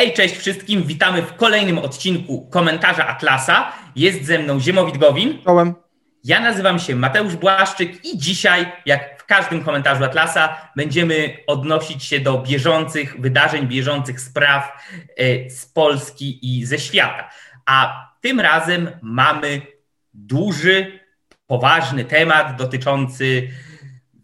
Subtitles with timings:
[0.00, 3.72] Hej, cześć wszystkim, witamy w kolejnym odcinku komentarza Atlasa.
[3.96, 5.42] Jest ze mną Ziemowit Gowin.
[5.44, 5.74] Czołem.
[6.24, 12.20] Ja nazywam się Mateusz Błaszczyk i dzisiaj, jak w każdym komentarzu Atlasa, będziemy odnosić się
[12.20, 14.86] do bieżących wydarzeń, bieżących spraw
[15.16, 17.30] e, z Polski i ze świata.
[17.66, 19.62] A tym razem mamy
[20.14, 21.00] duży,
[21.46, 23.48] poważny temat dotyczący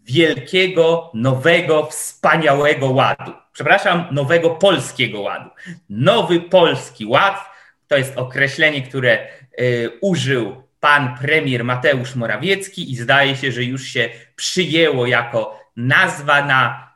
[0.03, 3.33] wielkiego, nowego, wspaniałego ładu.
[3.57, 5.49] Przepraszam, nowego polskiego ładu.
[5.89, 7.49] Nowy polski ład
[7.87, 9.27] to jest określenie, które
[9.59, 16.45] y, użył pan premier Mateusz Morawiecki i zdaje się, że już się przyjęło jako nazwa
[16.45, 16.91] na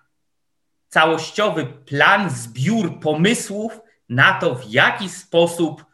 [0.87, 5.85] całościowy plan, zbiór pomysłów na to, w jaki sposób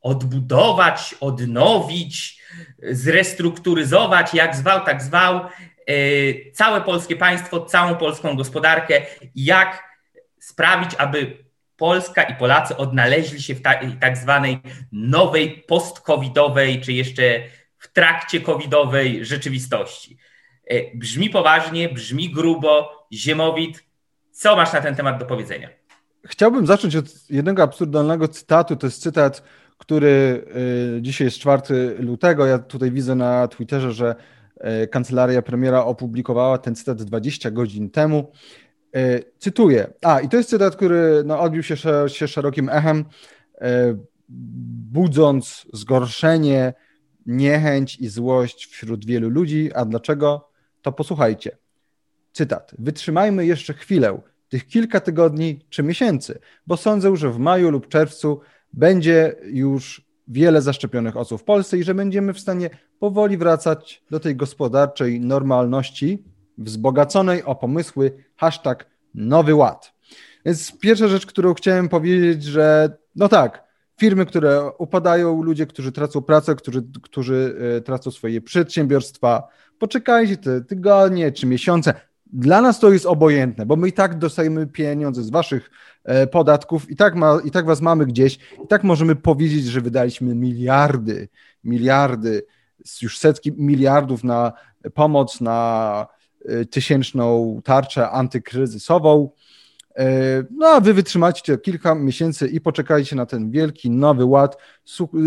[0.00, 2.42] odbudować, odnowić,
[2.82, 5.40] zrestrukturyzować, jak zwał, tak zwał,
[5.90, 9.02] y, całe polskie państwo, całą polską gospodarkę,
[9.34, 9.86] jak
[10.46, 11.44] sprawić, aby
[11.76, 14.58] Polska i Polacy odnaleźli się w ta, tak zwanej
[14.92, 17.22] nowej post-covidowej, czy jeszcze
[17.78, 20.18] w trakcie covidowej rzeczywistości.
[20.72, 22.96] Y, brzmi poważnie, brzmi grubo.
[23.12, 23.84] Ziemowit,
[24.30, 25.68] co masz na ten temat do powiedzenia?
[26.26, 28.76] Chciałbym zacząć od jednego absurdalnego cytatu.
[28.76, 29.42] To jest cytat
[29.78, 30.44] który
[30.98, 32.46] y, dzisiaj jest 4 lutego.
[32.46, 34.14] Ja tutaj widzę na Twitterze, że
[34.82, 38.32] y, kancelaria premiera opublikowała ten cytat 20 godzin temu.
[38.96, 39.92] Y, cytuję.
[40.02, 43.04] A, i to jest cytat, który no, odbił się, się szerokim echem,
[44.92, 46.74] budząc zgorszenie,
[47.26, 49.70] niechęć i złość wśród wielu ludzi.
[49.74, 50.50] A dlaczego?
[50.82, 51.56] To posłuchajcie.
[52.32, 52.72] Cytat.
[52.78, 58.40] Wytrzymajmy jeszcze chwilę, tych kilka tygodni czy miesięcy, bo sądzę, że w maju lub czerwcu
[58.72, 64.20] będzie już wiele zaszczepionych osób w Polsce i że będziemy w stanie powoli wracać do
[64.20, 66.24] tej gospodarczej normalności,
[66.58, 69.92] wzbogaconej o pomysły hashtag Nowy Ład.
[70.44, 73.64] Więc pierwsza rzecz, którą chciałem powiedzieć, że no tak,
[74.00, 79.48] firmy, które upadają, ludzie, którzy tracą pracę, którzy, którzy e, tracą swoje przedsiębiorstwa,
[79.78, 81.94] poczekajcie te tygodnie czy miesiące.
[82.32, 85.70] Dla nas to jest obojętne, bo my i tak dostajemy pieniądze z waszych
[86.04, 89.80] e, podatków, i tak, ma, i tak was mamy gdzieś, i tak możemy powiedzieć, że
[89.80, 91.28] wydaliśmy miliardy,
[91.64, 92.42] miliardy,
[93.02, 94.52] już setki miliardów na
[94.94, 96.06] pomoc, na
[96.70, 99.30] tysięczną tarczę antykryzysową.
[99.96, 104.56] E, no a wy wytrzymacie kilka miesięcy i poczekajcie na ten wielki nowy ład.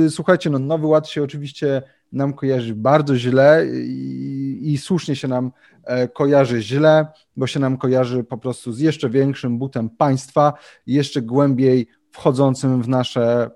[0.09, 1.81] Słuchajcie, no nowy ład się oczywiście
[2.12, 5.52] nam kojarzy bardzo źle i, i, słusznie się nam
[5.84, 10.53] e, kojarzy źle, bo się nam kojarzy po prostu z jeszcze większym butem państwa,
[10.88, 13.52] jeszcze głębiej wchodzącym w nasze,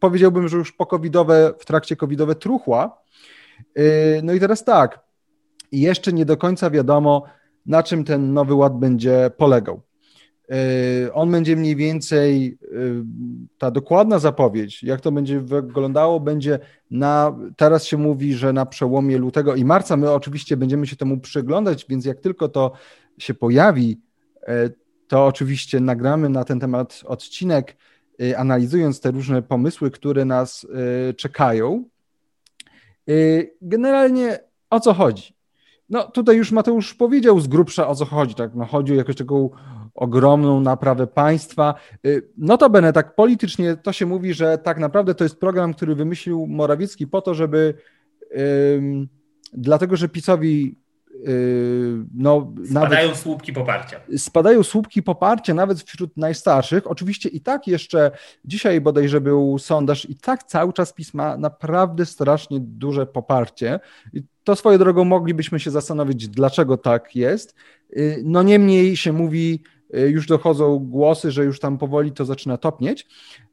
[0.00, 3.02] powiedziałbym, że już pokowidowe, w trakcie covidowe truchła.
[3.74, 3.82] E,
[4.22, 5.09] no i teraz tak,
[5.72, 7.24] jeszcze nie do końca wiadomo,
[7.66, 9.82] na czym ten nowy ład będzie polegał.
[10.50, 12.66] E, on będzie mniej więcej, e,
[13.58, 16.58] ta dokładna zapowiedź, jak to będzie wyglądało, będzie
[16.90, 19.96] na, teraz się mówi, że na przełomie lutego i marca.
[19.96, 22.72] My oczywiście będziemy się temu przyglądać, więc jak tylko to
[23.18, 24.00] się pojawi,
[24.46, 24.70] e,
[25.08, 27.76] to oczywiście nagramy na ten temat odcinek,
[28.36, 30.66] analizując te różne pomysły, które nas
[31.16, 31.84] czekają.
[33.62, 34.38] Generalnie
[34.70, 35.34] o co chodzi?
[35.90, 38.54] No tutaj już Mateusz powiedział z grubsza o co chodzi, tak?
[38.54, 39.50] No, chodzi o jakąś taką
[39.94, 41.74] ogromną naprawę państwa.
[42.06, 46.46] Y, notabene tak politycznie to się mówi, że tak naprawdę to jest program, który wymyślił
[46.46, 47.74] Morawiecki po to, żeby
[49.52, 50.79] dlatego, że PiSowi
[52.14, 54.00] no, spadają nawet, słupki poparcia.
[54.16, 56.86] Spadają słupki poparcia nawet wśród najstarszych.
[56.86, 58.10] Oczywiście i tak jeszcze
[58.44, 63.80] dzisiaj bodajże był sondaż i tak cały czas PiS ma naprawdę strasznie duże poparcie.
[64.12, 67.54] I to swoją drogą moglibyśmy się zastanowić, dlaczego tak jest.
[67.96, 69.62] Y, no niemniej się mówi,
[69.94, 73.06] Y, już dochodzą głosy, że już tam powoli to zaczyna topnieć.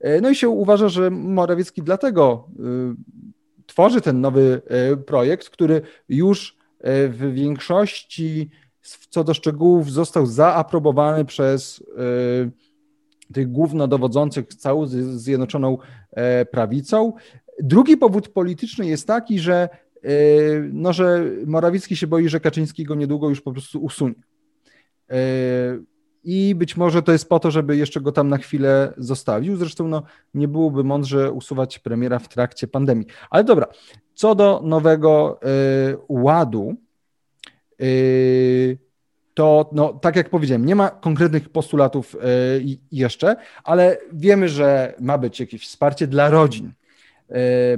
[0.06, 4.62] Y, no i się uważa, że Morawiecki dlatego y, tworzy ten nowy
[5.06, 8.50] projekt, który już w większości
[9.10, 11.84] co do szczegółów został zaaprobowany przez
[13.34, 14.88] tych głównodowodzących całą
[15.18, 15.78] Zjednoczoną
[16.52, 17.14] Prawicą.
[17.60, 19.70] Drugi powód polityczny jest taki, że,
[20.72, 24.16] no, że Morawiecki się boi, że Kaczyński go niedługo już po prostu usunie
[26.30, 29.56] i być może to jest po to, żeby jeszcze go tam na chwilę zostawił.
[29.56, 30.04] Zresztą no,
[30.34, 33.08] nie byłoby mądrze usuwać premiera w trakcie pandemii.
[33.30, 33.68] Ale dobra,
[34.16, 35.40] co do nowego
[35.92, 36.76] y, ładu,
[37.82, 38.78] y,
[39.34, 42.20] to no, tak jak powiedziałem, nie ma konkretnych postulatów y,
[42.92, 46.72] jeszcze, ale wiemy, że ma być jakieś wsparcie dla rodzin,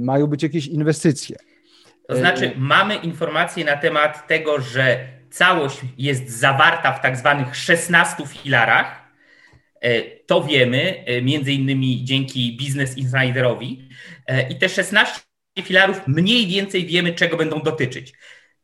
[0.00, 1.36] mają być jakieś inwestycje.
[2.08, 8.26] To znaczy, mamy informacje na temat tego, że całość jest zawarta w tak zwanych 16
[8.26, 9.00] filarach.
[10.26, 13.88] To wiemy, między innymi dzięki Business Insiderowi.
[14.50, 15.20] I te 16
[15.62, 18.12] filarów mniej więcej wiemy, czego będą dotyczyć.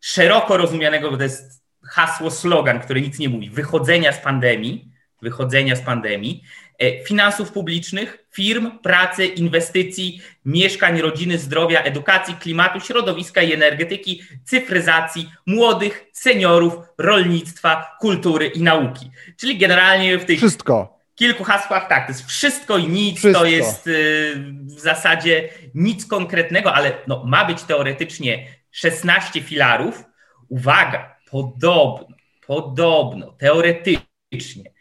[0.01, 4.93] Szeroko rozumianego, bo to jest hasło, slogan, który nic nie mówi, wychodzenia z pandemii,
[5.23, 6.66] wychodzenia z pandemii, e,
[7.07, 16.05] finansów publicznych, firm, pracy, inwestycji, mieszkań, rodziny, zdrowia, edukacji, klimatu, środowiska i energetyki, cyfryzacji, młodych,
[16.13, 19.11] seniorów, rolnictwa, kultury i nauki.
[19.37, 20.99] Czyli generalnie w tych Wszystko.
[21.15, 23.41] kilku hasłach tak, to jest wszystko i nic, wszystko.
[23.41, 30.05] to jest y, w zasadzie nic konkretnego, ale no, ma być teoretycznie 16 filarów.
[30.49, 34.76] Uwaga, podobno, podobno, teoretycznie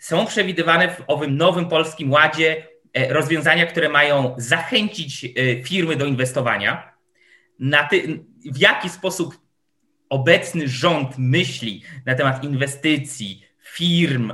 [0.00, 6.06] są przewidywane w owym nowym polskim ładzie e, rozwiązania, które mają zachęcić e, firmy do
[6.06, 6.92] inwestowania.
[7.90, 9.34] Ty, w jaki sposób
[10.08, 14.32] obecny rząd myśli na temat inwestycji, firm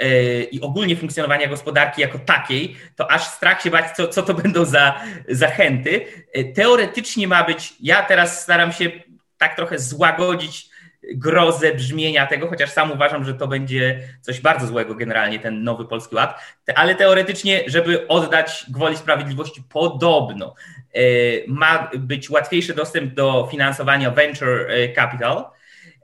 [0.00, 4.34] yy, i ogólnie funkcjonowania gospodarki jako takiej, to aż strach się bać, co, co to
[4.34, 6.06] będą za zachęty.
[6.54, 8.90] Teoretycznie ma być, ja teraz staram się
[9.38, 10.69] tak trochę złagodzić
[11.02, 15.84] grozę brzmienia tego, chociaż sam uważam, że to będzie coś bardzo złego generalnie, ten nowy
[15.84, 16.40] Polski Ład,
[16.74, 20.54] ale teoretycznie, żeby oddać gwoli sprawiedliwości podobno,
[20.94, 21.00] e,
[21.46, 25.44] ma być łatwiejszy dostęp do finansowania venture e, capital,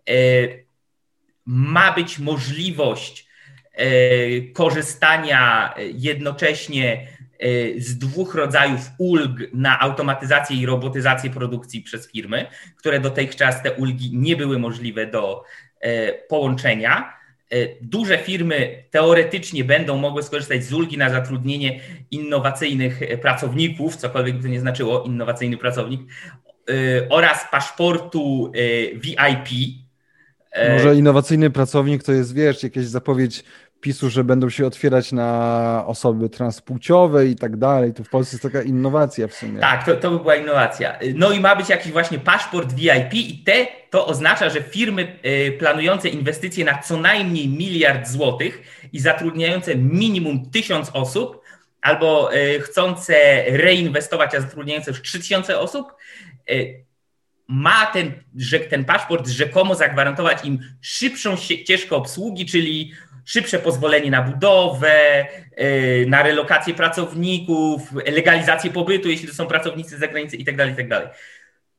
[0.09, 0.13] e,
[1.47, 3.27] ma być możliwość
[4.55, 7.07] korzystania jednocześnie
[7.79, 12.47] z dwóch rodzajów ulg na automatyzację i robotyzację produkcji przez firmy,
[12.77, 15.43] które dotychczas te ulgi nie były możliwe do
[15.85, 15.89] y,
[16.29, 17.13] połączenia.
[17.55, 21.81] Y, duże firmy teoretycznie będą mogły skorzystać z ulgi na zatrudnienie
[22.11, 26.01] innowacyjnych pracowników, cokolwiek by to nie znaczyło, innowacyjny pracownik,
[27.09, 28.53] oraz paszportu
[28.95, 29.49] VIP.
[30.73, 33.45] Może innowacyjny pracownik to jest, wiesz, jakaś zapowiedź
[33.81, 37.95] PiSu, że będą się otwierać na osoby transpłciowe i tak dalej.
[37.95, 39.61] To w Polsce jest taka innowacja w sumie.
[39.61, 40.99] Tak, to, to by była innowacja.
[41.15, 45.53] No i ma być jakiś właśnie paszport VIP i te, to oznacza, że firmy y,
[45.59, 48.63] planujące inwestycje na co najmniej miliard złotych
[48.93, 51.43] i zatrudniające minimum tysiąc osób
[51.81, 55.93] albo y, chcące reinwestować, a zatrudniające już 3000 osób,
[56.51, 56.87] y,
[57.49, 62.93] ma ten, że ten paszport rzekomo zagwarantować im szybszą ścieżkę obsługi, czyli
[63.27, 65.27] szybsze pozwolenie na budowę,
[65.61, 70.59] y, na relokację pracowników, legalizację pobytu, jeśli to są pracownicy z zagranicy itd.
[70.59, 71.01] Tak itd.
[71.01, 71.17] Tak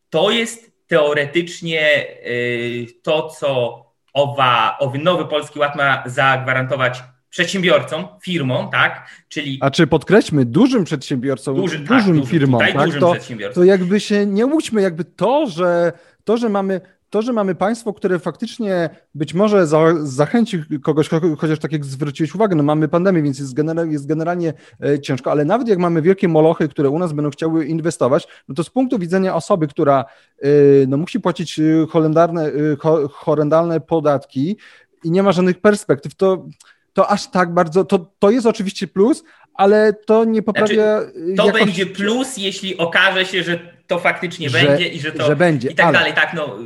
[0.10, 3.84] to jest teoretycznie y, to, co
[4.14, 9.10] owa, owy nowy Polski Ład ma zagwarantować przedsiębiorcom, firmom, tak?
[9.30, 9.58] Czyli.
[9.62, 12.86] A czy podkreślmy, dużym przedsiębiorcom, Duży, dużym tak, firmom, tak?
[12.86, 13.16] Dużym to,
[13.54, 17.94] to jakby się nie łudźmy, jakby to, że to, że mamy to, że mamy państwo,
[17.94, 23.22] które faktycznie być może za, zachęci kogoś, chociaż tak jak zwróciłeś uwagę, no mamy pandemię,
[23.22, 27.00] więc jest, genera, jest generalnie e, ciężko, ale nawet jak mamy wielkie molochy, które u
[27.00, 30.06] nas będą chciały inwestować, no to z punktu widzenia osoby, która
[30.42, 30.48] e,
[30.88, 32.52] no, musi płacić e, horrendalne,
[33.12, 34.58] horrendalne podatki
[35.04, 36.46] i nie ma żadnych perspektyw, to
[36.94, 39.24] to aż tak bardzo, to, to jest oczywiście plus,
[39.54, 41.02] ale to nie poprawia.
[41.02, 45.26] Znaczy, to będzie plus, jeśli okaże się, że to faktycznie że, będzie i że to.
[45.26, 45.98] Że będzie, I tak ale...
[45.98, 46.14] dalej.
[46.14, 46.58] Tak, no,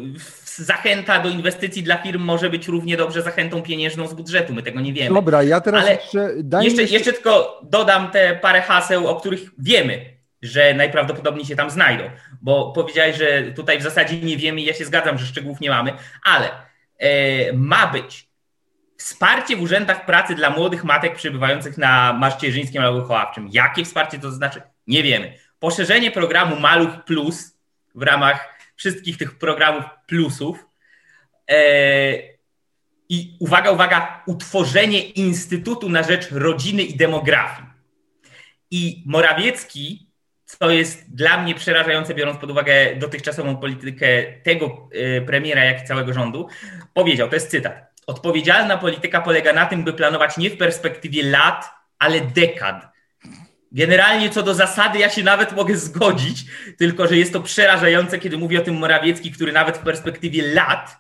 [0.56, 4.54] zachęta do inwestycji dla firm może być równie dobrze zachętą pieniężną z budżetu.
[4.54, 5.16] My tego nie wiemy.
[5.16, 10.06] Dobra, ja teraz ale jeszcze, jeszcze, jeszcze tylko dodam te parę haseł, o których wiemy,
[10.42, 12.04] że najprawdopodobniej się tam znajdą.
[12.42, 15.94] Bo powiedziałeś, że tutaj w zasadzie nie wiemy, ja się zgadzam, że szczegółów nie mamy,
[16.24, 16.50] ale
[16.98, 18.32] e, ma być
[19.02, 23.50] Wsparcie w urzędach pracy dla młodych matek przebywających na Maszcierzyńskim albo Choławczym.
[23.52, 24.62] Jakie wsparcie to znaczy?
[24.88, 25.34] Nie wiemy.
[25.62, 27.58] Poszerzenie programu Maluch Plus
[27.96, 30.66] w ramach wszystkich tych programów plusów.
[31.48, 32.40] Eee,
[33.10, 37.68] I uwaga, uwaga, utworzenie Instytutu na Rzecz Rodziny i Demografii.
[38.72, 40.08] I Morawiecki,
[40.46, 44.08] co jest dla mnie przerażające, biorąc pod uwagę dotychczasową politykę
[44.44, 46.48] tego e, premiera, jak i całego rządu,
[46.94, 51.70] powiedział, to jest cytat, Odpowiedzialna polityka polega na tym, by planować nie w perspektywie lat,
[52.00, 52.91] ale dekad.
[53.72, 56.46] Generalnie co do zasady ja się nawet mogę zgodzić,
[56.78, 60.98] tylko że jest to przerażające, kiedy mówi o tym Morawiecki, który nawet w perspektywie lat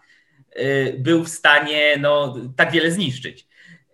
[0.55, 3.47] y, był w stanie no, tak wiele zniszczyć.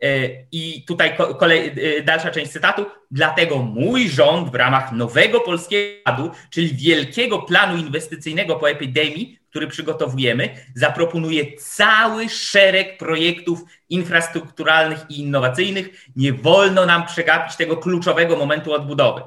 [0.03, 2.85] Y, I tutaj kolej, y, dalsza część cytatu.
[3.11, 9.67] Dlatego mój rząd w ramach nowego polskiego ładu, czyli wielkiego planu inwestycyjnego po epidemii, który
[9.67, 16.05] przygotowujemy, zaproponuje cały szereg projektów infrastrukturalnych i innowacyjnych.
[16.15, 19.21] Nie wolno nam przegapić tego kluczowego momentu odbudowy.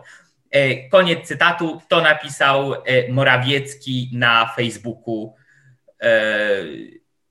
[0.51, 1.81] E, koniec cytatu.
[1.89, 5.35] To napisał e, Morawiecki na Facebooku
[6.03, 6.11] e,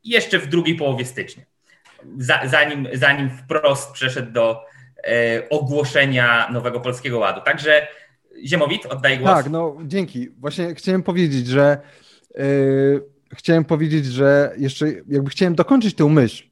[0.04, 1.44] jeszcze w drugiej połowie stycznia,
[2.46, 4.70] zanim, zanim wprost przeszedł do
[5.50, 7.42] ogłoszenia nowego Polskiego Ładu.
[7.42, 7.88] Także
[8.46, 9.32] Ziemowit, oddaję głos.
[9.32, 10.30] Tak, no dzięki.
[10.30, 11.78] Właśnie chciałem powiedzieć, że
[13.32, 16.44] chciałem powiedzieć, że jeszcze jakby chciałem dokończyć tę myśl,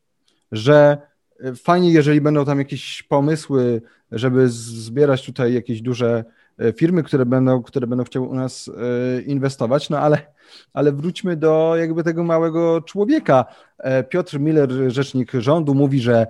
[0.51, 0.98] że
[1.56, 6.25] fajnie, jeżeli będą tam jakieś pomysły, żeby zbierać tutaj jakieś duże
[6.60, 8.72] e, firmy, które będą, które będą chciały u nas
[9.25, 10.17] inwestować, no ale,
[10.74, 13.46] ale wróćmy do jakby tego małego człowieka.
[14.10, 16.27] Piotr Miller, rzecznik rządu, mówi, że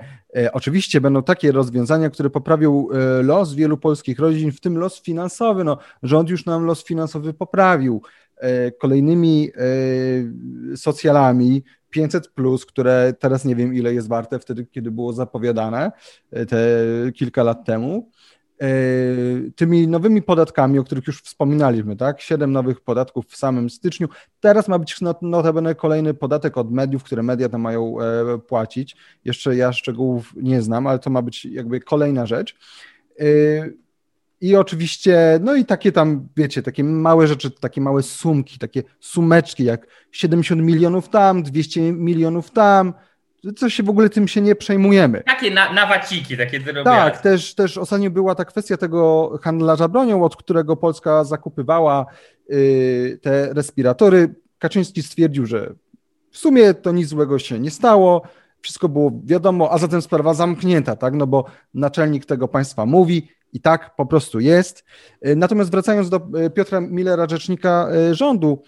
[0.53, 2.87] oczywiście będą takie rozwiązania, które poprawią
[3.23, 5.63] los wielu polskich rodzin, w tym los finansowy.
[5.63, 8.01] No, rząd już nam los finansowy poprawił.
[8.79, 9.51] Kolejnymi
[10.75, 15.91] socjalami 500, plus, które teraz nie wiem, ile jest warte, wtedy, kiedy było zapowiadane
[16.31, 16.57] e, te
[17.13, 18.11] kilka lat temu.
[18.61, 18.67] E,
[19.55, 22.21] tymi nowymi podatkami, o których już wspominaliśmy, tak?
[22.21, 24.07] Siedem nowych podatków w samym styczniu.
[24.39, 28.95] Teraz ma być notabene kolejny podatek od mediów, które media tam mają e, płacić.
[29.25, 32.55] Jeszcze ja szczegółów nie znam, ale to ma być jakby kolejna rzecz.
[34.41, 39.63] I oczywiście, no i takie tam, wiecie, takie małe rzeczy, takie małe sumki, takie sumeczki,
[39.63, 42.93] jak 70 milionów tam, 200 milionów tam,
[43.55, 45.23] co się w ogóle tym się nie przejmujemy.
[45.23, 47.11] Takie na, nawaciki, takie drobiazgi.
[47.11, 52.05] Tak, też, też ostatnio była ta kwestia tego handlarza bronią, od którego Polska zakupywała
[52.49, 54.35] yy, te respiratory.
[54.59, 55.73] Kaczyński stwierdził, że
[56.31, 58.21] w sumie to nic złego się nie stało,
[58.61, 63.59] wszystko było wiadomo, a zatem sprawa zamknięta, tak, no bo naczelnik tego państwa mówi, i
[63.59, 64.85] tak po prostu jest.
[65.21, 68.63] E, natomiast wracając do e, Piotra Millera, rzecznika e, rządu,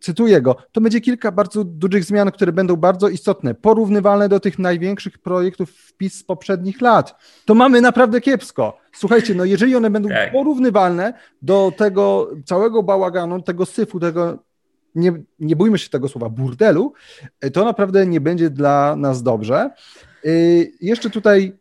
[0.00, 4.58] cytuję go, to będzie kilka bardzo dużych zmian, które będą bardzo istotne, porównywalne do tych
[4.58, 7.14] największych projektów wpis z poprzednich lat.
[7.44, 8.78] To mamy naprawdę kiepsko.
[8.92, 10.32] Słuchajcie, no jeżeli one będą tak.
[10.32, 14.38] porównywalne do tego całego bałaganu, tego syfu, tego
[14.94, 16.92] nie, nie bójmy się tego słowa burdelu,
[17.52, 19.70] to naprawdę nie będzie dla nas dobrze.
[20.80, 21.59] Jeszcze tutaj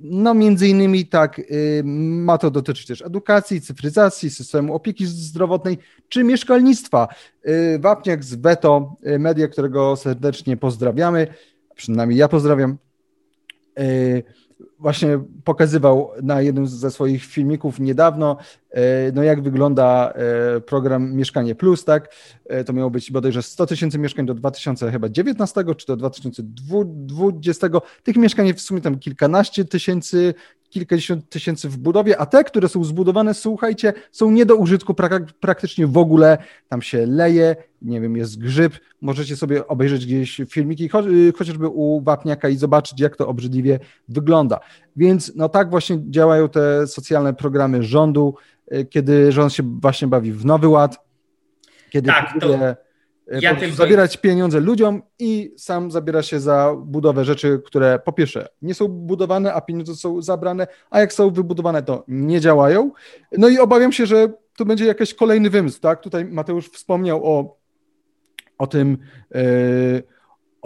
[0.00, 6.24] no, między innymi tak, y, ma to dotyczyć też edukacji, cyfryzacji, systemu opieki zdrowotnej czy
[6.24, 7.08] mieszkalnictwa.
[7.48, 11.26] Y, Wapniak z Veto, media, którego serdecznie pozdrawiamy,
[11.74, 12.76] przynajmniej ja pozdrawiam,
[14.78, 18.36] właśnie pokazywał na jednym ze swoich filmików niedawno,
[18.70, 20.12] e, no jak wygląda
[20.56, 22.14] e, program Mieszkanie Plus, tak?
[22.46, 27.68] E, to miało być bodajże 100 tysięcy mieszkań do 2019 czy do 2020.
[28.02, 30.34] Tych mieszkań w sumie tam kilkanaście tysięcy,
[30.70, 34.94] kilkadziesiąt tysięcy w budowie, a te, które są zbudowane, słuchajcie, są nie do użytku
[35.40, 36.38] praktycznie w ogóle.
[36.68, 38.72] Tam się leje, nie wiem, jest grzyb.
[39.00, 44.60] Możecie sobie obejrzeć gdzieś filmiki, y, chociażby u Wapniaka i zobaczyć, jak to obrzydliwie wygląda.
[44.96, 48.34] Więc no tak właśnie działają te socjalne programy rządu,
[48.72, 50.98] y, kiedy rząd się właśnie bawi w nowy ład,
[51.90, 52.76] kiedy tak, próbuje
[53.32, 53.76] E, ja tylko...
[53.76, 58.88] zabierać pieniądze ludziom i sam zabiera się za budowę rzeczy, które po pierwsze nie są
[58.88, 62.90] budowane, a pieniądze są zabrane, a jak są wybudowane, to nie działają.
[63.38, 66.00] No i obawiam się, że tu będzie jakiś kolejny wymysł, tak?
[66.00, 67.58] Tutaj Mateusz wspomniał o,
[68.58, 68.98] o tym,
[69.34, 70.02] yy,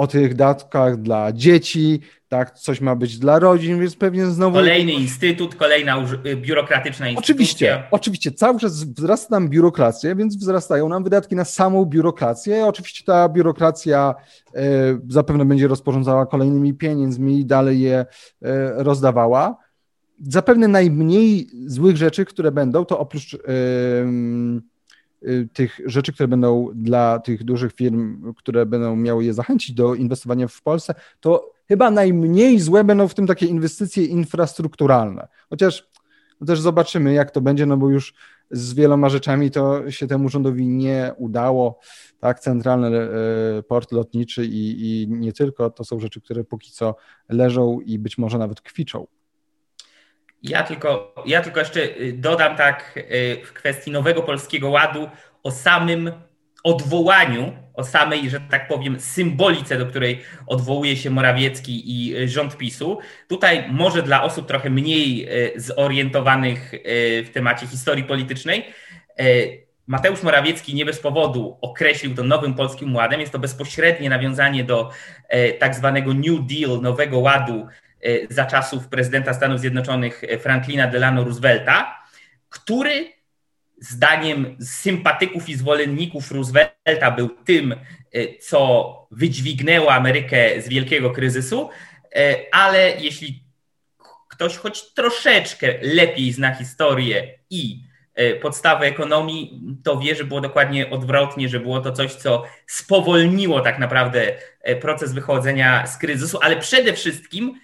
[0.01, 4.57] o tych datkach dla dzieci, tak, coś ma być dla rodzin, więc pewnie znowu...
[4.57, 7.35] Kolejny instytut, kolejna y, biurokratyczna instytucja.
[7.35, 12.67] Oczywiście, oczywiście, cały czas wzrasta nam biurokracja, więc wzrastają nam wydatki na samą biurokrację.
[12.67, 14.15] Oczywiście ta biurokracja
[14.55, 14.63] e,
[15.09, 18.07] zapewne będzie rozporządzała kolejnymi pieniędzmi i dalej je e,
[18.83, 19.57] rozdawała.
[20.29, 23.39] Zapewne najmniej złych rzeczy, które będą, to oprócz Y,
[25.53, 30.49] tych rzeczy, które będą dla tych dużych firm, które będą miały je zachęcić do inwestowania
[30.49, 35.29] w Polsce, to chyba najmniej złe będą w tym takie inwestycje infrastrukturalne.
[35.51, 35.91] Chociaż
[36.41, 38.15] no też zobaczymy, jak to będzie, no bo już
[38.51, 41.79] z wieloma rzeczami to się temu rządowi nie udało.
[42.19, 43.09] Tak, centralny
[43.59, 46.97] y, port lotniczy i, i nie tylko, to są rzeczy, które póki co
[47.29, 49.07] leżą i być może nawet kwiczą.
[50.43, 55.09] Ja tylko, ja tylko jeszcze y, dodam tak y, w kwestii nowego polskiego ładu
[55.43, 56.13] o samym
[56.65, 62.57] odwołaniu, o samej, że tak powiem, symbolice, do której odwołuje się Morawiecki i y, rząd
[62.57, 62.99] PiSu.
[63.29, 66.73] Tutaj może dla osób trochę mniej zorientowanych
[67.25, 68.65] w temacie historii politycznej,
[69.87, 73.21] Mateusz Morawiecki nie bez powodu określił to nowym polskim ładem.
[73.21, 74.91] Jest to bezpośrednie nawiązanie do
[75.59, 77.67] tak zwanego New Deal, nowego ładu
[78.31, 82.05] za czasów prezydenta Stanów Zjednoczonych e, Franklina Delano Roosevelta,
[82.49, 83.13] który
[83.79, 87.79] zdaniem sympatyków i zwolenników Roosevelta był tym, e,
[88.39, 91.71] co wydźwignęło Amerykę z wielkiego kryzysu,
[92.53, 93.45] ale jeśli
[94.29, 97.83] ktoś choć troszeczkę lepiej zna historię i
[98.43, 103.79] podstawy ekonomii, to wie, że było dokładnie odwrotnie, że było to coś, co spowolniło tak
[103.79, 104.33] naprawdę
[104.81, 107.61] proces wychodzenia z kryzysu, ale przede wszystkim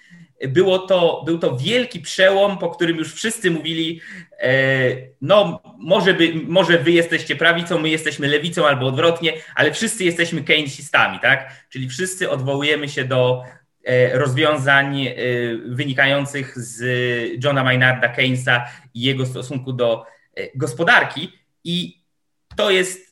[0.48, 4.00] było to, był to wielki przełom, po którym już wszyscy mówili,
[4.40, 4.50] e,
[5.20, 10.44] no może, by, może wy jesteście prawicą, my jesteśmy lewicą albo odwrotnie, ale wszyscy jesteśmy
[10.44, 11.66] keynesistami, tak?
[11.68, 13.42] Czyli wszyscy odwołujemy się do
[13.84, 15.14] e, rozwiązań e,
[15.66, 16.84] wynikających z
[17.44, 18.64] Johna Maynarda Keynesa
[18.94, 20.04] i jego stosunku do
[20.54, 21.32] gospodarki
[21.64, 22.02] i
[22.56, 23.05] to jest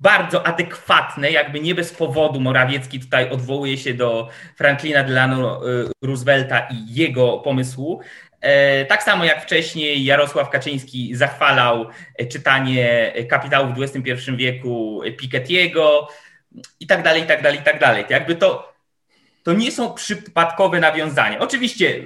[0.00, 6.60] bardzo adekwatne, jakby nie bez powodu Morawiecki tutaj odwołuje się do Franklina Delano y, Roosevelta
[6.60, 8.00] i jego pomysłu.
[8.40, 11.86] E, tak samo jak wcześniej Jarosław Kaczyński zachwalał
[12.18, 16.06] e, czytanie kapitału w XXI wieku Piketty'ego
[16.80, 18.04] i tak dalej, i tak dalej, i tak dalej.
[18.08, 18.72] Jakby to,
[19.42, 21.38] to nie są przypadkowe nawiązania.
[21.38, 22.04] Oczywiście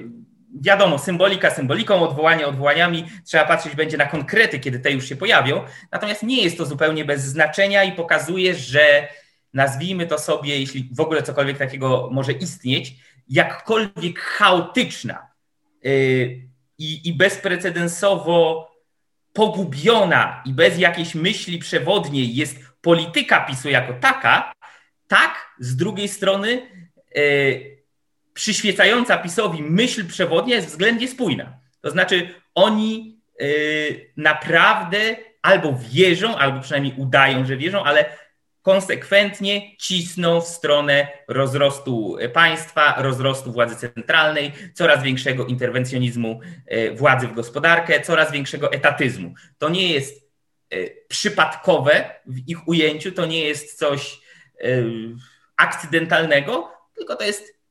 [0.60, 5.64] wiadomo, symbolika symboliką, odwołanie odwołaniami, trzeba patrzeć będzie na konkrety, kiedy te już się pojawią.
[5.92, 9.08] Natomiast nie jest to zupełnie bez znaczenia i pokazuje, że
[9.54, 12.94] nazwijmy to sobie, jeśli w ogóle cokolwiek takiego może istnieć,
[13.28, 15.26] jakkolwiek chaotyczna
[15.82, 16.42] yy,
[16.78, 18.68] i bezprecedensowo
[19.32, 24.52] pogubiona i bez jakiejś myśli przewodniej jest polityka PiSu jako taka,
[25.08, 26.68] tak z drugiej strony
[27.14, 27.71] yy,
[28.34, 31.58] przyświecająca PiSowi myśl przewodnia jest względnie spójna.
[31.80, 38.04] To znaczy oni y, naprawdę albo wierzą, albo przynajmniej udają, że wierzą, ale
[38.62, 46.40] konsekwentnie cisną w stronę rozrostu państwa, rozrostu władzy centralnej, coraz większego interwencjonizmu
[46.72, 49.34] y, władzy w gospodarkę, coraz większego etatyzmu.
[49.58, 50.28] To nie jest
[50.74, 54.22] y, przypadkowe w ich ujęciu, to nie jest coś
[55.56, 57.61] akcydentalnego, tylko to jest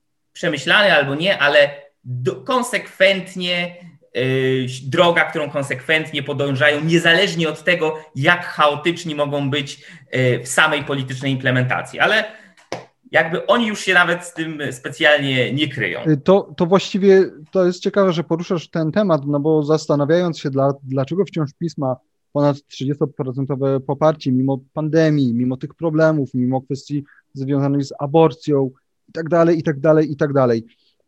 [0.42, 1.70] przemyślany albo nie, ale
[2.04, 3.76] do, konsekwentnie
[4.16, 10.84] yy, droga, którą konsekwentnie podążają, niezależnie od tego, jak chaotyczni mogą być yy, w samej
[10.84, 12.00] politycznej implementacji.
[12.00, 12.24] Ale
[13.12, 16.00] jakby oni już się nawet z tym specjalnie nie kryją.
[16.08, 20.50] Y, to, to właściwie to jest ciekawe, że poruszasz ten temat, no bo zastanawiając się,
[20.50, 21.96] dla, dlaczego wciąż pisma
[22.34, 28.72] ponad 30% poparcie, mimo pandemii, mimo tych problemów, mimo kwestii związanych z aborcją,
[29.12, 30.66] i tak dalej, i tak dalej, i tak dalej.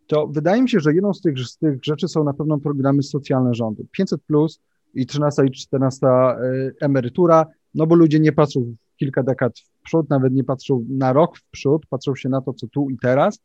[0.08, 3.04] To wydaje mi się, że jedną z tych, z tych rzeczy są na pewno programy
[3.04, 3.86] socjalne rządu.
[3.92, 4.60] 500 plus
[4.94, 6.38] i 13 i 14 e,
[6.82, 11.38] emerytura, no bo ludzie nie patrzą kilka dekad w przód, nawet nie patrzą na rok
[11.38, 13.40] w przód, patrzą się na to, co tu i teraz,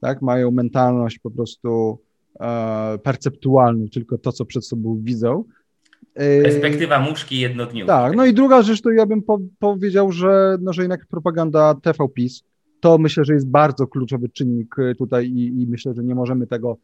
[0.00, 1.98] tak, mają mentalność po prostu
[2.40, 5.44] e, perceptualną, tylko to, co przed sobą widzą.
[6.14, 7.86] E, Perspektywa muszki jednodniowej.
[7.86, 11.74] Tak, no i druga rzecz, to ja bym po, powiedział, że, no, że jednak propaganda
[11.74, 12.42] TV PiS,
[12.84, 16.46] to myślę, że jest bardzo kluczowy czynnik e, tutaj i, i myślę, że nie możemy
[16.46, 16.78] tego,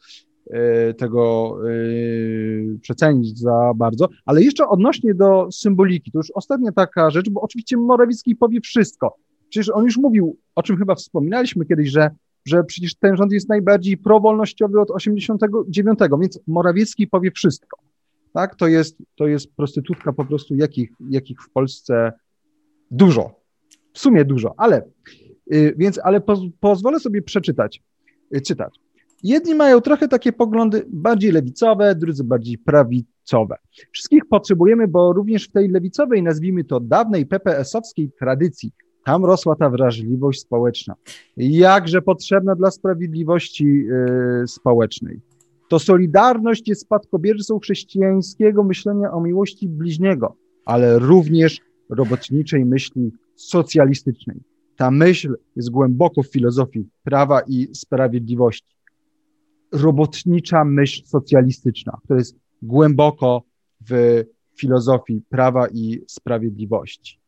[0.51, 4.09] e, tego e, przecenić za bardzo.
[4.25, 9.17] Ale jeszcze odnośnie do symboliki, to już ostatnia taka rzecz, bo oczywiście Morawiecki powie wszystko.
[9.49, 12.11] Przecież on już mówił, o czym chyba wspominaliśmy kiedyś, że,
[12.47, 17.77] że przecież ten rząd jest najbardziej prowolnościowy od 89, więc Morawiecki powie wszystko.
[18.33, 22.13] Tak, to jest, to jest prostytutka po prostu, jakich, jakich w Polsce
[22.91, 23.41] dużo,
[23.93, 24.83] w sumie dużo, ale
[25.77, 27.83] więc, ale poz, pozwolę sobie przeczytać
[28.37, 28.71] y, cytat.
[29.23, 33.57] Jedni mają trochę takie poglądy bardziej lewicowe, drudzy bardziej prawicowe.
[33.93, 38.73] Wszystkich potrzebujemy, bo również w tej lewicowej, nazwijmy to dawnej PPS-owskiej tradycji,
[39.05, 40.95] tam rosła ta wrażliwość społeczna.
[41.37, 45.21] Jakże potrzebna dla sprawiedliwości yy, społecznej.
[45.69, 54.37] To solidarność jest spadkobiercą chrześcijańskiego myślenia o miłości bliźniego, ale również robotniczej myśli socjalistycznej.
[54.81, 58.77] Ta myśl jest głęboko w filozofii prawa i sprawiedliwości.
[59.73, 63.43] Robotnicza myśl socjalistyczna, która jest głęboko
[63.89, 64.25] w
[64.57, 67.21] filozofii prawa i sprawiedliwości.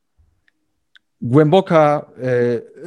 [1.21, 2.11] Głęboka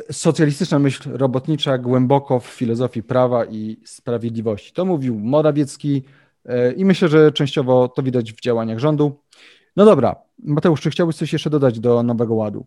[0.10, 4.74] e, socjalistyczna myśl robotnicza, głęboko w filozofii prawa i sprawiedliwości.
[4.74, 6.04] To mówił Morawiecki
[6.46, 9.20] e, i myślę, że częściowo to widać w działaniach rządu.
[9.76, 12.66] No dobra, Mateusz, czy chciałbyś coś jeszcze dodać do Nowego Ładu?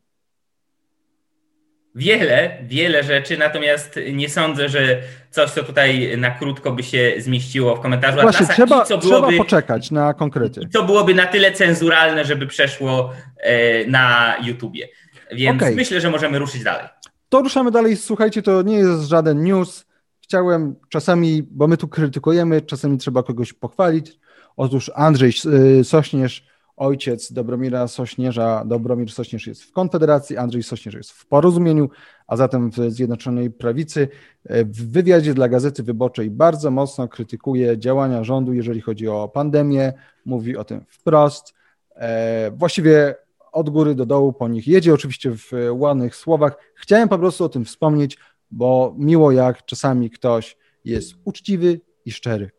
[1.99, 7.77] Wiele, wiele rzeczy, natomiast nie sądzę, że coś, co tutaj na krótko by się zmieściło
[7.77, 10.61] w komentarzu Właśnie, Atlasa trzeba, i co byłoby, trzeba poczekać na konkrety.
[10.61, 14.89] I co byłoby na tyle cenzuralne, żeby przeszło e, na YouTubie.
[15.33, 15.75] Więc okay.
[15.75, 16.87] myślę, że możemy ruszyć dalej.
[17.29, 17.97] To ruszamy dalej.
[17.97, 19.87] Słuchajcie, to nie jest żaden news.
[20.23, 24.19] Chciałem czasami, bo my tu krytykujemy, czasami trzeba kogoś pochwalić.
[24.57, 25.33] Otóż Andrzej
[25.81, 26.47] e, Sośnierz
[26.79, 31.91] ojciec Dobromira Sośnierza, Dobromir Sośnierz jest w Konfederacji, Andrzej Sośnierz jest w Porozumieniu,
[32.27, 34.09] a zatem w Zjednoczonej Prawicy.
[34.45, 39.93] W wywiadzie dla Gazety Wyborczej bardzo mocno krytykuje działania rządu, jeżeli chodzi o pandemię,
[40.25, 41.55] mówi o tym wprost.
[41.97, 43.15] E, właściwie
[43.53, 46.57] od góry do dołu po nich jedzie, oczywiście w ładnych słowach.
[46.75, 48.19] Chciałem po prostu o tym wspomnieć,
[48.51, 52.51] bo miło jak czasami ktoś jest uczciwy i szczery.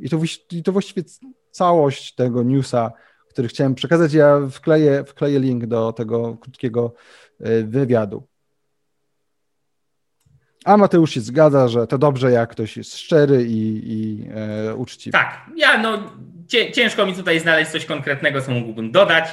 [0.00, 0.18] I to,
[0.52, 1.02] i to właściwie
[1.50, 2.92] całość tego newsa,
[3.28, 4.12] który chciałem przekazać.
[4.12, 6.94] Ja wkleję, wkleję link do tego krótkiego
[7.64, 8.22] wywiadu.
[10.64, 15.12] A Mateusz się zgadza, że to dobrze, jak ktoś jest szczery i, i e, uczciwy.
[15.12, 16.12] Tak, ja no
[16.72, 19.24] ciężko mi tutaj znaleźć coś konkretnego, co mógłbym dodać,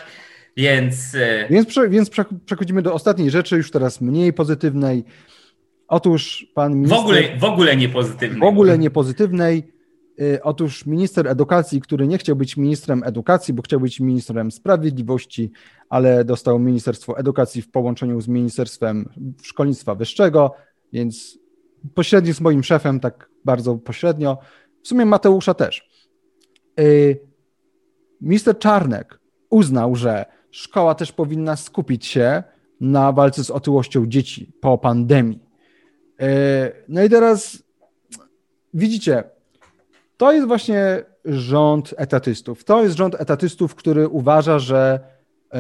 [0.58, 1.16] więc...
[1.16, 1.48] E...
[1.50, 2.10] Więc, prze, więc
[2.46, 5.04] przechodzimy do ostatniej rzeczy, już teraz mniej pozytywnej.
[5.88, 6.98] Otóż pan minister...
[6.98, 8.40] W ogóle, w ogóle nie pozytywnej.
[8.40, 9.77] W ogóle nie pozytywnej.
[10.22, 15.52] E, otóż minister edukacji, który nie chciał być ministrem edukacji, bo chciał być ministrem sprawiedliwości,
[15.90, 19.10] ale dostał Ministerstwo Edukacji w połączeniu z Ministerstwem
[19.42, 20.52] Szkolnictwa Wyższego,
[20.94, 21.40] więc
[21.94, 24.38] pośrednio z moim szefem, tak bardzo pośrednio.
[24.84, 25.90] W sumie Mateusza też.
[26.80, 27.20] Y,
[28.22, 32.44] Mister Czarnek uznał, że szkoła też powinna skupić się
[32.82, 35.40] na walce z otyłością dzieci po pandemii.
[36.22, 36.26] Y,
[36.88, 37.64] no i teraz
[38.74, 39.24] widzicie,
[40.18, 42.64] to jest właśnie rząd etatystów.
[42.64, 45.00] To jest rząd etatystów, który uważa, że
[45.54, 45.58] y,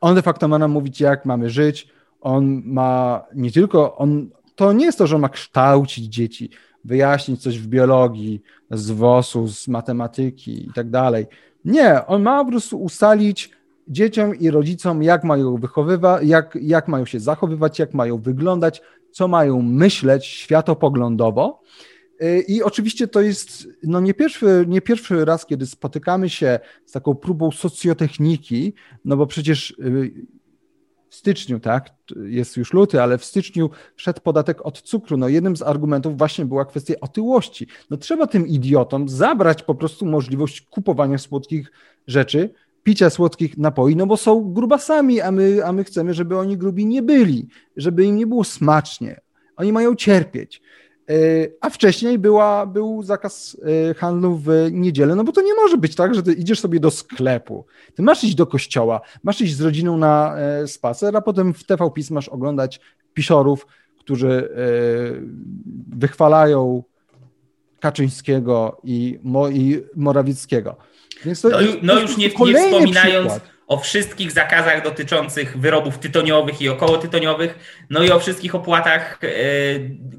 [0.00, 1.88] on de facto ma nam mówić, jak mamy żyć.
[2.20, 6.50] On ma nie tylko, on, to nie jest to, że on ma kształcić dzieci,
[6.84, 11.26] wyjaśnić coś w biologii, z WOS-u, z matematyki i tak dalej.
[11.64, 13.50] Nie, on ma po prostu ustalić
[13.88, 19.28] dzieciom i rodzicom, jak mają wychowywać, jak, jak mają się zachowywać, jak mają wyglądać, co
[19.28, 21.60] mają myśleć światopoglądowo.
[22.48, 27.14] I oczywiście to jest no nie, pierwszy, nie pierwszy raz, kiedy spotykamy się z taką
[27.14, 30.12] próbą socjotechniki, no bo przecież y,
[31.10, 31.90] w styczniu, tak,
[32.24, 35.16] jest już luty, ale w styczniu wszedł podatek od cukru.
[35.16, 37.66] No jednym z argumentów właśnie była kwestia otyłości.
[37.90, 41.72] No trzeba tym idiotom zabrać po prostu możliwość kupowania słodkich
[42.06, 42.50] rzeczy,
[42.82, 46.86] picia słodkich napoi, no bo są grubasami, a my, a my chcemy, żeby oni grubi
[46.86, 49.20] nie byli, żeby im nie było smacznie.
[49.56, 50.62] Oni mają cierpieć.
[51.08, 51.12] E,
[51.60, 53.56] a wcześniej była, był zakaz
[53.90, 56.80] e, handlu w niedzielę, no bo to nie może być tak, że ty idziesz sobie
[56.80, 61.20] do sklepu, ty masz iść do kościoła, masz iść z rodziną na e, spacer, a
[61.20, 62.80] potem w TV PiS masz oglądać
[63.14, 63.66] piszorów,
[63.98, 64.48] którzy
[65.88, 66.82] wychwalają
[67.80, 70.76] Kaczyńskiego i, Mo, i Morawieckiego.
[71.24, 76.62] Więc to, no, no już nie, nie wspominając przykład o wszystkich zakazach dotyczących wyrobów tytoniowych
[76.62, 77.58] i okołotytoniowych,
[77.90, 79.28] no i o wszystkich opłatach, e,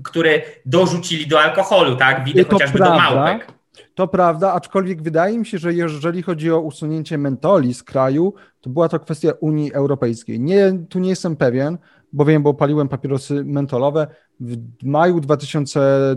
[0.04, 2.24] które dorzucili do alkoholu, tak?
[2.24, 3.48] Widzę chociażby prawda, do małpek.
[3.96, 8.70] To prawda, aczkolwiek wydaje mi się, że jeżeli chodzi o usunięcie mentoli z kraju, to
[8.70, 10.40] była to kwestia Unii Europejskiej.
[10.40, 11.78] Nie, tu nie jestem pewien,
[12.14, 14.08] bo wiem, bo paliłem papierosy mentolowe.
[14.40, 16.16] W maju 2000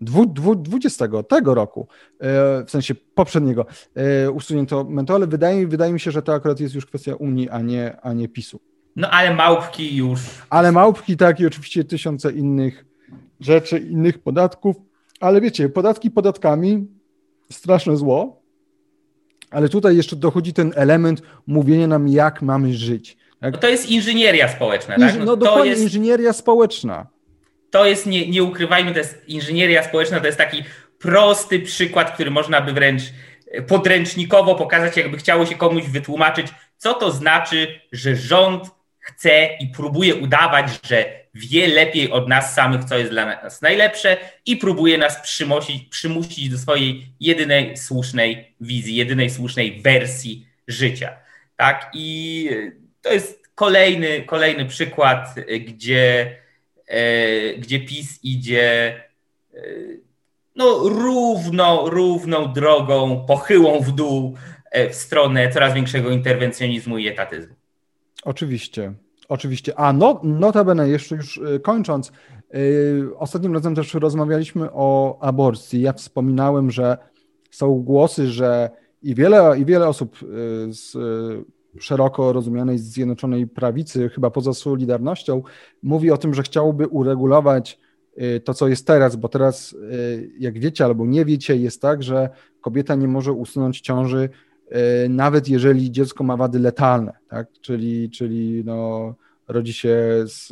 [0.00, 1.88] 20 tego roku,
[2.20, 5.26] e, w sensie poprzedniego, e, usunięto mentole.
[5.26, 8.28] Wydaje, wydaje mi się, że to akurat jest już kwestia Unii, a nie, a nie
[8.28, 8.60] PiSu.
[8.96, 10.20] No ale małpki już.
[10.50, 12.84] Ale małpki, tak, i oczywiście tysiące innych
[13.40, 14.76] rzeczy, innych podatków.
[15.20, 16.86] Ale wiecie, podatki podatkami,
[17.52, 18.42] straszne zło,
[19.50, 23.16] ale tutaj jeszcze dochodzi ten element mówienia nam, jak mamy żyć.
[23.40, 23.52] Tak?
[23.52, 25.18] No to jest inżynieria społeczna, tak?
[25.18, 25.82] No, no dokładnie, jest...
[25.82, 27.06] inżynieria społeczna
[27.70, 30.64] to jest, nie, nie ukrywajmy, to jest inżynieria społeczna, to jest taki
[30.98, 33.02] prosty przykład, który można by wręcz
[33.50, 38.64] e, podręcznikowo pokazać, jakby chciało się komuś wytłumaczyć, co to znaczy, że rząd
[38.98, 44.16] chce i próbuje udawać, że wie lepiej od nas samych, co jest dla nas najlepsze
[44.46, 51.16] i próbuje nas przymusić, przymusić do swojej jedynej słusznej wizji, jedynej słusznej wersji życia.
[51.56, 51.90] Tak?
[51.94, 52.50] I
[53.02, 55.34] to jest kolejny, kolejny przykład,
[55.66, 56.39] gdzie E,
[57.58, 58.94] gdzie PiS idzie
[59.54, 59.60] e,
[60.56, 64.34] no, równo, równą drogą, pochyłą w dół
[64.70, 67.54] e, w stronę coraz większego interwencjonizmu i etatyzmu.
[68.24, 68.92] Oczywiście,
[69.28, 69.78] oczywiście.
[69.78, 72.12] A no, notabene, jeszcze już kończąc,
[73.16, 75.80] ostatnim razem też rozmawialiśmy o aborcji.
[75.80, 76.98] Ja wspominałem, że
[77.50, 78.70] są głosy, że
[79.02, 80.16] i wiele, i wiele osób
[80.68, 80.96] z
[81.78, 85.42] szeroko rozumianej Zjednoczonej Prawicy, chyba poza Solidarnością,
[85.82, 87.78] mówi o tym, że chciałby uregulować
[88.18, 92.02] y, to, co jest teraz, bo teraz, y, jak wiecie albo nie wiecie, jest tak,
[92.02, 92.28] że
[92.60, 94.28] kobieta nie może usunąć ciąży,
[95.04, 97.48] y, nawet jeżeli dziecko ma wady letalne, tak?
[97.60, 99.14] czyli, czyli no,
[99.48, 100.48] rodzi się z,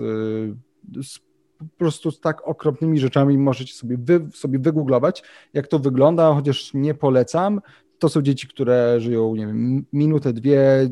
[1.02, 1.18] z
[1.58, 5.22] po prostu z tak okropnymi rzeczami możecie sobie, wy, sobie wygooglować,
[5.54, 7.60] jak to wygląda, chociaż nie polecam,
[7.98, 10.90] to są dzieci, które żyją, nie wiem, minutę, dwie,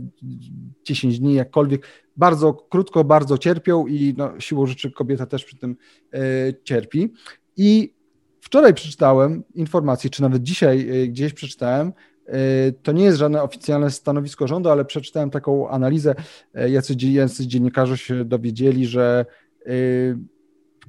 [0.85, 1.87] dziesięć dni, jakkolwiek.
[2.16, 5.77] Bardzo krótko, bardzo cierpią i no, siłą rzeczy kobieta też przy tym
[6.12, 6.19] e,
[6.64, 7.12] cierpi.
[7.57, 7.95] I
[8.40, 11.92] wczoraj przeczytałem informację, czy nawet dzisiaj e, gdzieś przeczytałem,
[12.27, 16.14] e, to nie jest żadne oficjalne stanowisko rządu, ale przeczytałem taką analizę,
[16.55, 19.27] jacy, jacy dziennikarze się dowiedzieli, że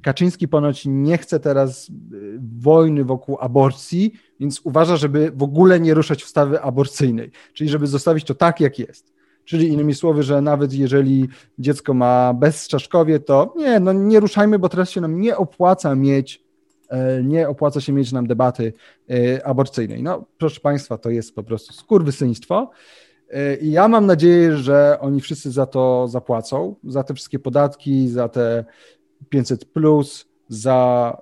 [0.02, 1.90] Kaczyński ponoć nie chce teraz
[2.58, 8.24] wojny wokół aborcji, więc uważa, żeby w ogóle nie ruszać ustawy aborcyjnej, czyli żeby zostawić
[8.24, 9.18] to tak, jak jest.
[9.48, 14.68] Czyli innymi słowy, że nawet jeżeli dziecko ma bezczaszkowie, to nie, no nie ruszajmy, bo
[14.68, 16.44] teraz się nam nie opłaca mieć,
[16.88, 18.72] e, nie opłaca się mieć nam debaty
[19.10, 20.02] e, aborcyjnej.
[20.02, 22.70] No, proszę Państwa, to jest po prostu skurwysyństwo.
[23.30, 28.08] E, I ja mam nadzieję, że oni wszyscy za to zapłacą, za te wszystkie podatki,
[28.08, 28.64] za te
[29.28, 31.16] 500 plus, za,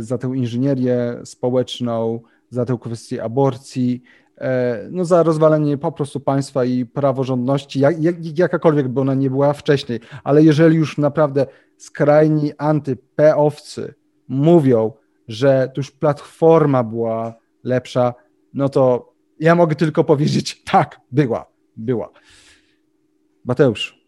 [0.00, 4.02] za tę inżynierię społeczną, za tę kwestię aborcji,
[4.40, 9.30] E, no, za rozwalenie po prostu państwa i praworządności, jak, jak, jakakolwiek by ona nie
[9.30, 10.00] była wcześniej.
[10.24, 13.94] Ale jeżeli już naprawdę skrajni anty-peowcy
[14.28, 14.92] mówią,
[15.28, 17.34] że to już platforma była
[17.64, 18.14] lepsza,
[18.54, 22.10] no to ja mogę tylko powiedzieć, tak, była, była.
[23.44, 23.98] Mateusz.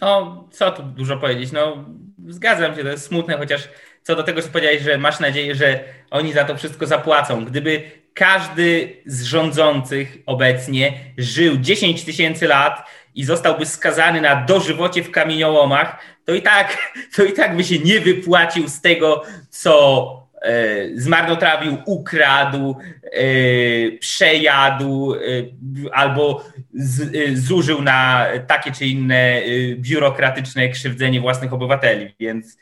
[0.00, 1.52] No, co tu dużo powiedzieć?
[1.52, 1.84] No,
[2.28, 3.68] zgadzam się, to jest smutne, chociaż
[4.04, 7.44] co do tego, co powiedziałeś, że masz nadzieję, że oni za to wszystko zapłacą.
[7.44, 7.82] Gdyby
[8.14, 15.98] każdy z rządzących obecnie żył 10 tysięcy lat i zostałby skazany na dożywocie w kamieniołomach,
[16.24, 20.54] to i tak, to i tak by się nie wypłacił z tego, co e,
[20.94, 22.76] zmarnotrawił, ukradł,
[23.12, 25.18] e, przejadł e,
[25.92, 26.44] albo
[27.34, 29.42] zużył na takie czy inne
[29.76, 32.14] biurokratyczne krzywdzenie własnych obywateli.
[32.20, 32.56] Więc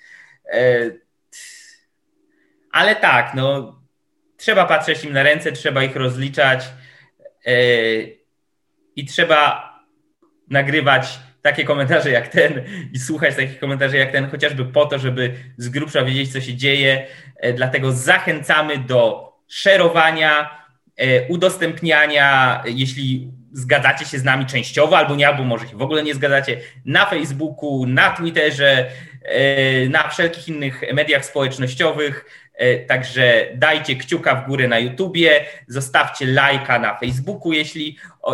[2.72, 3.78] ale tak, no
[4.36, 6.64] trzeba patrzeć im na ręce, trzeba ich rozliczać
[7.46, 8.18] yy,
[8.96, 9.72] i trzeba
[10.50, 15.34] nagrywać takie komentarze jak ten i słuchać takich komentarzy jak ten, chociażby po to, żeby
[15.56, 17.06] z grubsza wiedzieć, co się dzieje.
[17.42, 20.50] Yy, dlatego zachęcamy do szerowania,
[20.98, 26.02] yy, udostępniania, jeśli zgadzacie się z nami częściowo, albo nie, albo może się w ogóle
[26.02, 28.90] nie zgadzacie, na Facebooku, na Twitterze,
[29.88, 32.24] na wszelkich innych mediach społecznościowych.
[32.62, 37.96] E, także dajcie kciuka w górę na YouTubie, zostawcie lajka na Facebooku, jeśli
[38.26, 38.32] e,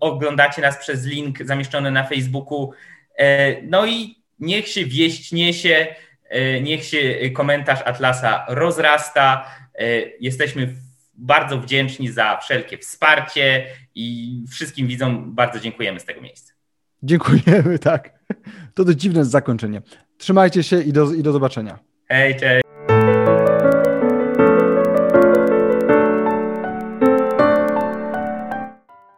[0.00, 2.72] oglądacie nas przez link zamieszczony na Facebooku.
[3.18, 5.86] E, no i niech się wieść niesie,
[6.62, 9.50] niech się komentarz Atlasa rozrasta.
[10.20, 10.74] Jesteśmy
[11.14, 16.52] bardzo wdzięczni za wszelkie wsparcie i wszystkim widzom bardzo dziękujemy z tego miejsca.
[17.02, 18.18] Dziękujemy, tak.
[18.74, 19.82] To to dziwne zakończenie.
[20.18, 21.78] Trzymajcie się i do, i do zobaczenia.
[22.08, 22.61] Hej, cześć.